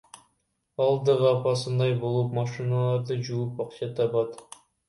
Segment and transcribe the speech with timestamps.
[0.85, 4.43] Ал дагы апасындай болуп машиналарды жууп ачка табат.